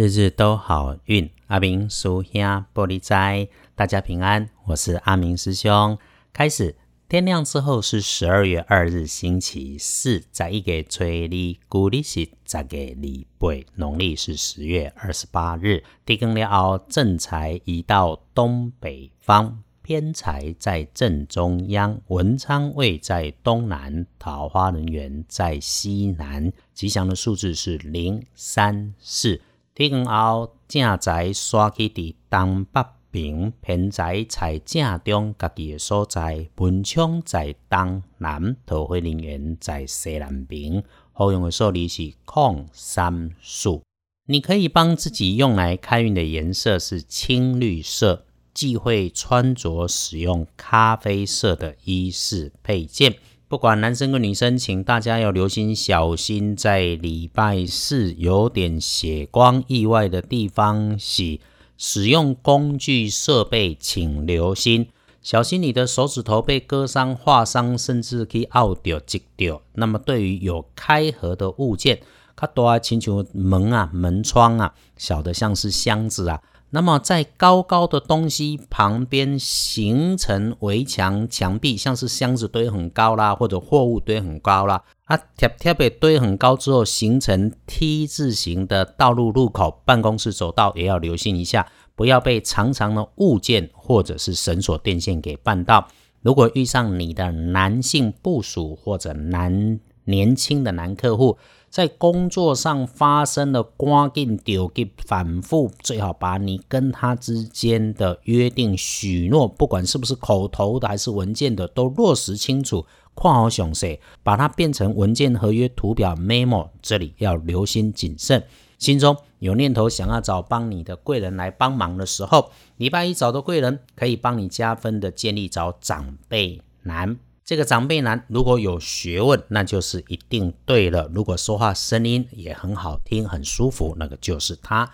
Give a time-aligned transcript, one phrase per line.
[0.00, 4.48] 日日都好运，阿明叔兄玻璃斋，大家平安。
[4.64, 5.98] 我是阿明师兄。
[6.32, 6.74] 开始，
[7.06, 15.84] 天亮之后是十二月二日，星期四，在一个吹历，古历是十个礼拜，农历是十月二十八日。
[16.06, 26.50] 地更了，正财移到东北方，偏财在正中央，文昌位在东南，桃花人员在西南。
[26.72, 29.38] 吉祥的数字是零、三、四。
[29.72, 40.82] 天光后，正在刷起伫东北边，偏财在正中家己的所在，文昌在东南，桃花人缘在西南边。
[41.12, 43.82] 好用的数字是空三数。
[44.26, 53.16] 你可以帮自己用来开运的颜色是青绿色，忌讳穿着使用咖啡色的衣饰配件。
[53.50, 61.40] 不管男生跟女生，请大家要留心，小心在礼拜四有点血光意外的地方，洗
[61.76, 64.86] 使用工具设备，请留心，
[65.20, 69.60] 小心你的手指头被割伤、划伤，甚至可以拗掉、挤掉。
[69.72, 72.00] 那么对于有开合的物件，
[72.36, 76.40] 它多啊，请求门啊、门窗啊，小的像是箱子啊。
[76.72, 95.88] 那么，在高高的东西旁边形成围墙墙壁，像是箱子堆很高啦，或者货物堆很高啦，啊，贴贴被堆很高之后，形成 T 字形的道路入口、办公室走道，也要留心一下，不要被长长的物件或者是绳索、电线给绊到。
[96.22, 101.36] 如果遇上你的男性部署或者男年轻的男客户，
[101.70, 116.70] 在工作上发生了关键丢给反复，最好把你跟他之间的约定许诺，不管是不是口头的还是文件的，都落实清楚，括好详细，把它变成文件、合约、图表、memo。
[116.82, 118.44] 这里要留心谨慎。
[118.76, 127.16] 心中有念头想要找帮你的贵人来帮忙的时候，礼拜一找的贵人可以帮你加分的，建议找长辈男。
[127.50, 131.10] 这个长辈男如果有学问，那就是一定对了。
[131.12, 134.88] 如果说话声音也很好听、很舒服，那个就是他。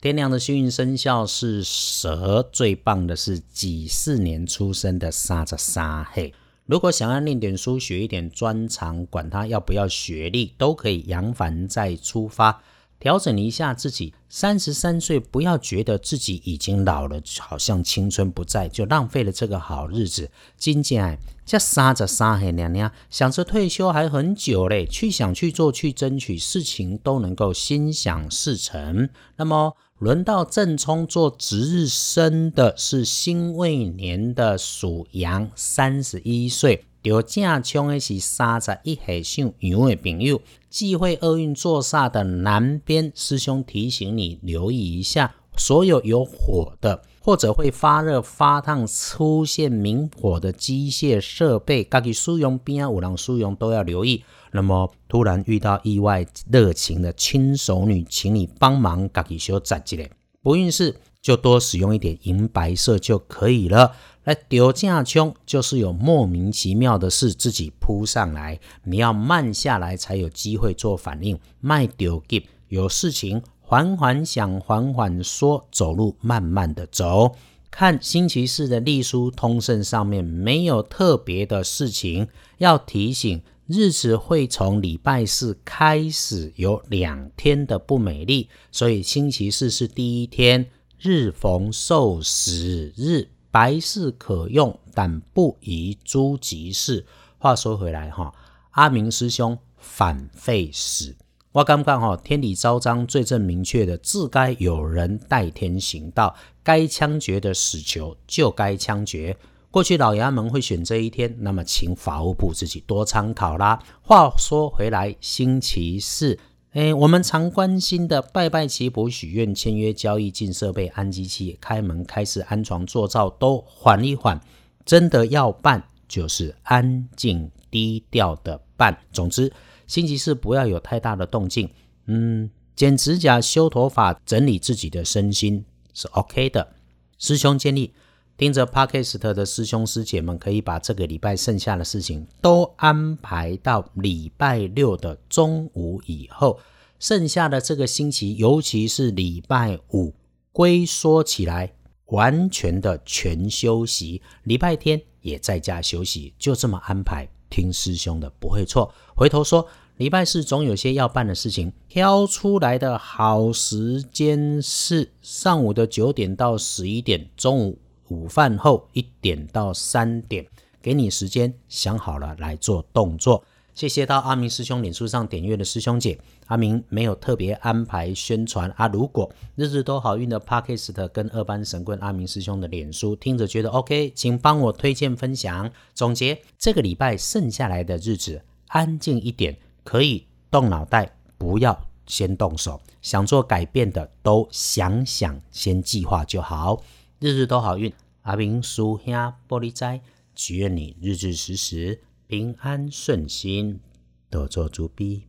[0.00, 6.32] 天亮的幸运生肖是蛇，最棒的是几四年出生的沙子沙黑。
[6.66, 12.62] 如果想要念点书、学一点专长，管他要不要学历，都可以扬帆再出发。
[12.98, 20.30] 调整一下自己，三十三岁，不要觉得自己已经老了，好像青春不在，就浪费了这个好日子。
[20.56, 29.08] 金姐，这三十三岁娘娘想着退休还很久嘞，去想去做去争取，事情都能够心想事成。
[29.36, 36.84] 那么轮到正冲做值日生的是辛未年的属羊，三十一岁。
[37.06, 54.24] 有正冲的是三十一岁属羊的朋友，忌讳厄运坐煞的南边，师兄提醒你留意一下，所有有火的或者会发热发烫、出现明火的机械设备，家己使用边啊，有人使用都要留意。
[54.50, 60.10] 那么突然遇到意外热情的亲手女，请你帮忙家己修扎起来。
[60.42, 63.92] 不运势就多使用一点银白色就可以了。
[64.26, 71.38] 来丢架冲，就是有莫名其妙的事自己扑上来，你要慢下来才有机会做反应。
[71.60, 77.36] 卖丢给有事情缓缓想，缓缓说，走路慢慢的走。
[77.70, 82.26] 看星期四的隶书通胜上面没有特别的事情
[82.58, 90.66] 要提醒，日子会从礼拜四开始有两天的不美丽，所以星期四是第一天，
[90.98, 93.28] 日逢受死日。
[93.56, 97.06] 白事可用，但不宜诸吉事。
[97.38, 98.30] 话说回来哈，
[98.72, 101.16] 阿明师兄反废死，
[101.52, 109.34] 我刚刚哈天理昭彰、罪证明确的，自该有人代天行道，该枪决的死囚就该枪决。
[109.70, 113.82] 过去老衙门会选这一天，那么请法务部自己多参考啦。
[114.02, 116.38] 话说回来，星期四。
[116.76, 124.38] 哎，我们常关心的拜拜祈福、许愿、签约、交易、进设备、安机器、开门、开始、安床、做灶，都缓一缓。
[124.84, 128.94] 真的要办，就是安静低调的办。
[129.10, 129.50] 总之，
[129.86, 131.66] 星期四不要有太大的动静。
[132.08, 135.64] 嗯，剪指甲、修头发、整理自己的身心
[135.94, 136.74] 是 OK 的。
[137.18, 137.94] 师兄建议，
[138.38, 146.58] 听着 Podcast 的师兄师姐们，可以把这个礼拜剩下的事情都安排到礼拜六的中午以后。
[146.98, 150.12] 剩下的这个星期，尤其是礼拜五，
[150.52, 151.72] 龟缩起来，
[152.06, 154.20] 完全的全休息。
[154.44, 157.26] 礼拜天也在家休息，就这么安排。
[157.48, 158.92] 听师兄的不会错。
[159.14, 159.66] 回头说，
[159.96, 170.46] 礼拜四总有些要办的事情，挑出来的好时间是上午的九点到十一点，中午午饭后一点到三点，
[170.80, 173.44] 给你时间想好了来做动作。
[173.74, 178.88] 谢谢到阿明师兄脸书上点阅的师兄姐，阿明没有特别安排宣传啊。
[178.88, 185.70] 如果日日都好运的 Podcast 跟二班神棍阿明师兄的脸书听着觉得 OK，请帮我推荐分享。
[185.92, 189.54] 总结这个礼拜剩下来的日子，安静一点，
[189.84, 192.80] 可以动脑袋，不要先动手。
[193.02, 196.82] 想做改变的都想想，先计划就好。
[197.18, 197.90] 日日都好运，
[198.22, 199.14] 阿明叔兄
[199.48, 200.02] 玻璃斋，
[200.34, 202.02] 祈愿你日日时时。
[202.26, 203.80] 平安顺心，
[204.28, 205.25] 多做主笔。